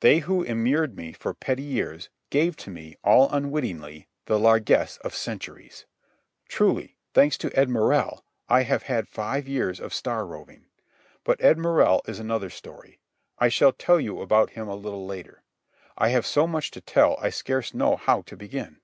[0.00, 5.14] They who immured me for petty years gave to me, all unwittingly, the largess of
[5.14, 5.86] centuries.
[6.46, 10.66] Truly, thanks to Ed Morrell, I have had five years of star roving.
[11.24, 13.00] But Ed Morrell is another story.
[13.38, 15.42] I shall tell you about him a little later.
[15.96, 18.82] I have so much to tell I scarce know how to begin.